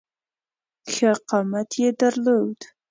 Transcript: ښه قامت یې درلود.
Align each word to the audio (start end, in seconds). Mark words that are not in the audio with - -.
ښه 0.93 1.11
قامت 1.29 1.69
یې 1.81 1.89
درلود. 1.99 2.59